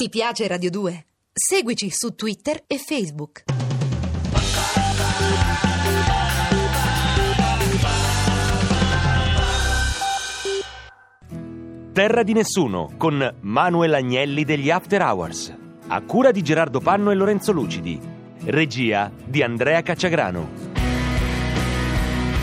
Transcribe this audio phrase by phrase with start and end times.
[0.00, 1.06] Ti piace Radio 2?
[1.32, 3.42] Seguici su Twitter e Facebook.
[11.92, 15.52] Terra di nessuno con Manuel Agnelli degli After Hours.
[15.88, 18.00] A cura di Gerardo Panno e Lorenzo Lucidi.
[18.44, 20.48] Regia di Andrea Cacciagrano.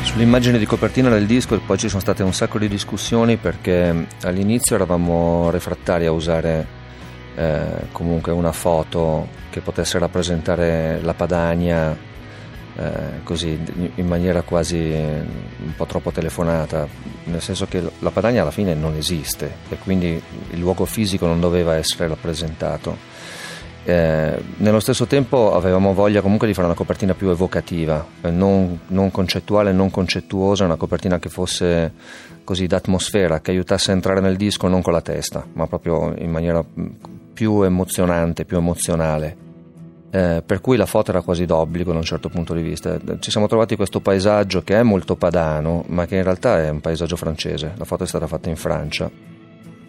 [0.04, 4.76] Sull'immagine di copertina del disco poi ci sono state un sacco di discussioni perché all'inizio
[4.76, 6.75] eravamo refrattari a usare
[7.36, 12.14] eh, comunque una foto che potesse rappresentare la Padania
[12.78, 13.58] eh, così
[13.96, 16.86] in maniera quasi un po' troppo telefonata,
[17.26, 21.40] nel senso che la Padania alla fine non esiste e quindi il luogo fisico non
[21.40, 23.14] doveva essere rappresentato.
[23.88, 28.80] Eh, nello stesso tempo avevamo voglia comunque di fare una copertina più evocativa, eh, non,
[28.88, 31.94] non, concettuale, non concettuosa, una copertina che fosse
[32.44, 36.32] così d'atmosfera, che aiutasse a entrare nel disco non con la testa, ma proprio in
[36.32, 36.64] maniera
[37.36, 39.44] più emozionante, più emozionale.
[40.10, 42.98] Eh, per cui la foto era quasi d'obbligo da un certo punto di vista.
[43.20, 46.80] Ci siamo trovati questo paesaggio che è molto padano, ma che in realtà è un
[46.80, 47.74] paesaggio francese.
[47.76, 49.12] La foto è stata fatta in Francia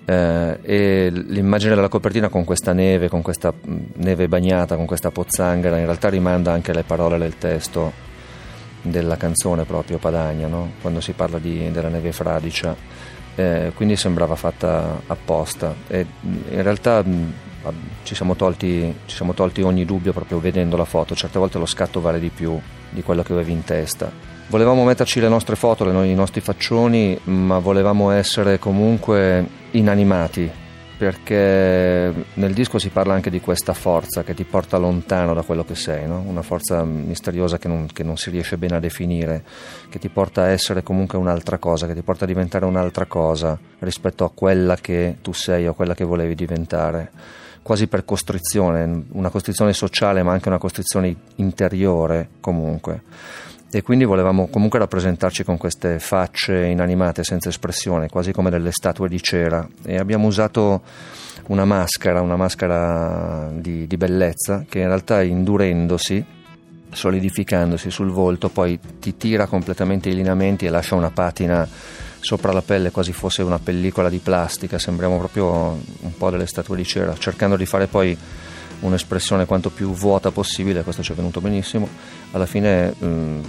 [0.08, 3.52] eh, e l'immagine della copertina con questa neve, con questa
[3.96, 8.04] neve bagnata, con questa pozzanghera, in realtà rimanda anche alle parole del testo
[8.82, 10.74] della canzone proprio Padagna, no?
[10.80, 12.76] quando si parla di, della neve fradicia,
[13.36, 15.74] eh, quindi sembrava fatta apposta.
[15.86, 16.06] E
[16.50, 17.32] in realtà mh,
[18.02, 21.66] ci, siamo tolti, ci siamo tolti ogni dubbio proprio vedendo la foto, certe volte lo
[21.66, 22.58] scatto vale di più
[22.90, 24.10] di quello che avevi in testa.
[24.48, 30.50] Volevamo metterci le nostre foto, i nostri faccioni, ma volevamo essere comunque inanimati,
[30.96, 35.64] perché nel disco si parla anche di questa forza che ti porta lontano da quello
[35.64, 36.22] che sei, no?
[36.26, 39.44] una forza misteriosa che non, che non, si riesce bene a definire,
[39.90, 43.58] che ti porta a essere comunque un'altra cosa, che ti porta a diventare un'altra cosa
[43.80, 47.10] rispetto a quella che tu sei o quella che volevi diventare,
[47.60, 53.02] quasi per costrizione, una costrizione sociale ma anche una costrizione interiore comunque
[53.70, 59.08] e quindi volevamo comunque rappresentarci con queste facce inanimate senza espressione, quasi come delle statue
[59.08, 59.66] di cera.
[59.84, 60.82] E abbiamo usato
[61.48, 66.24] una maschera, una maschera di, di bellezza che in realtà indurendosi,
[66.90, 71.68] solidificandosi sul volto, poi ti tira completamente i lineamenti e lascia una patina
[72.18, 76.76] sopra la pelle quasi fosse una pellicola di plastica, sembriamo proprio un po' delle statue
[76.76, 78.16] di cera, cercando di fare poi
[78.80, 81.88] un'espressione quanto più vuota possibile, questo ci è venuto benissimo,
[82.32, 83.40] alla fine mh, mm,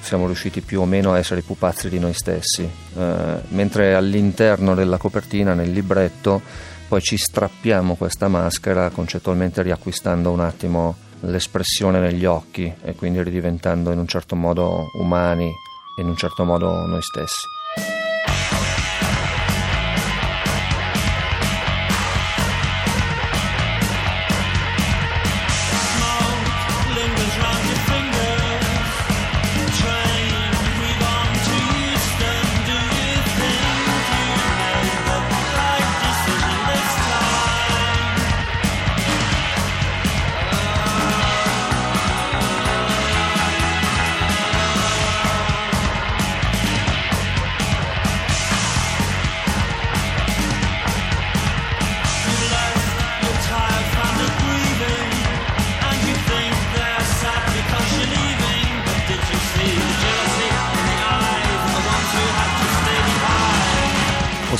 [0.00, 2.62] siamo riusciti più o meno a essere i pupazzi di noi stessi,
[2.96, 6.40] eh, mentre all'interno della copertina, nel libretto,
[6.88, 13.90] poi ci strappiamo questa maschera concettualmente riacquistando un attimo l'espressione negli occhi e quindi ridiventando
[13.90, 17.55] in un certo modo umani e in un certo modo noi stessi.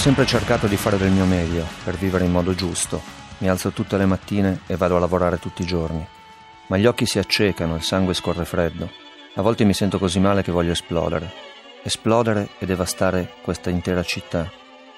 [0.06, 3.02] Sempre cercato di fare del mio meglio per vivere in modo giusto.
[3.38, 6.06] Mi alzo tutte le mattine e vado a lavorare tutti i giorni.
[6.68, 8.88] Ma gli occhi si accecano, il sangue scorre freddo.
[9.34, 11.28] A volte mi sento così male che voglio esplodere.
[11.82, 14.48] Esplodere e devastare questa intera città.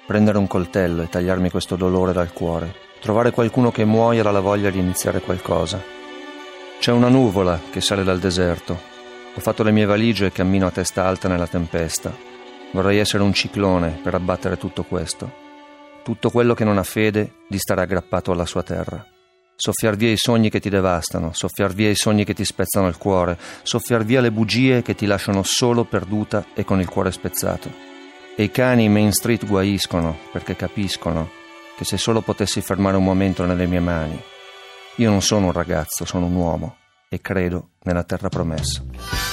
[0.05, 2.75] Prendere un coltello e tagliarmi questo dolore dal cuore.
[3.01, 5.83] Trovare qualcuno che muoia dalla voglia di iniziare qualcosa.
[6.81, 8.79] C'è una nuvola che sale dal deserto.
[9.35, 12.28] Ho fatto le mie valigie e cammino a testa alta nella tempesta.
[12.73, 15.47] Vorrei essere un ciclone per abbattere tutto questo.
[16.03, 19.05] Tutto quello che non ha fede di stare aggrappato alla sua terra.
[19.57, 22.97] Soffiar via i sogni che ti devastano, soffiar via i sogni che ti spezzano il
[22.97, 27.71] cuore, soffiar via le bugie che ti lasciano solo perduta e con il cuore spezzato.
[28.37, 31.29] E i cani in Main Street guaiscono perché capiscono
[31.77, 34.21] che se solo potessi fermare un momento nelle mie mani.
[34.97, 36.77] Io non sono un ragazzo, sono un uomo
[37.09, 39.28] e credo nella terra promessa.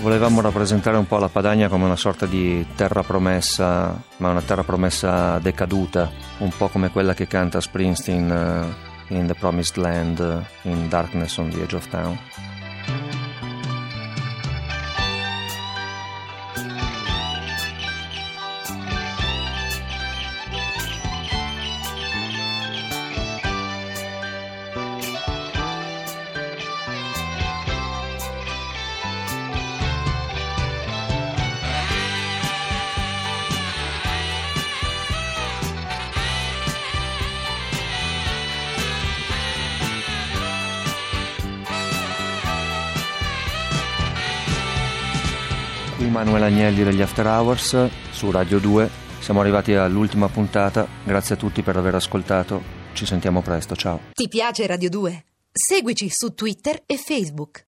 [0.00, 4.64] Volevamo rappresentare un po' la Padania come una sorta di terra promessa, ma una terra
[4.64, 10.68] promessa decaduta, un po' come quella che canta Springsteen uh, in The Promised Land, uh,
[10.68, 12.18] in Darkness on the Edge of Town.
[46.10, 48.90] Manuel Agnelli degli After Hours su Radio 2.
[49.20, 52.62] Siamo arrivati all'ultima puntata, grazie a tutti per aver ascoltato,
[52.94, 54.00] ci sentiamo presto, ciao.
[54.12, 55.24] Ti piace Radio 2?
[55.52, 57.58] Seguici su Twitter e Facebook.